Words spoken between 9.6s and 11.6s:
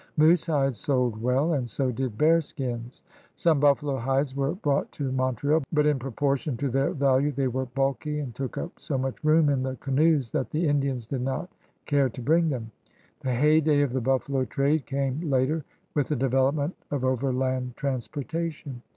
the canoes that the Indians did not